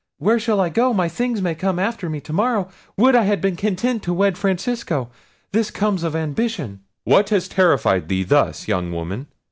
Where 0.17 0.39
shall 0.39 0.59
I 0.59 0.69
go? 0.69 0.95
my 0.95 1.07
things 1.07 1.43
may 1.43 1.53
come 1.53 1.77
after 1.77 2.09
me 2.09 2.19
to 2.21 2.33
morrow—would 2.33 3.15
I 3.15 3.21
had 3.21 3.39
been 3.39 3.55
content 3.55 4.01
to 4.01 4.13
wed 4.13 4.35
Francesco! 4.35 5.11
this 5.51 5.69
comes 5.69 6.01
of 6.01 6.15
ambition!" 6.15 6.79
"What 7.03 7.29
has 7.29 7.47
terrified 7.47 8.09
thee 8.09 8.23
thus, 8.23 8.67
young 8.67 8.91
woman?" 8.91 9.27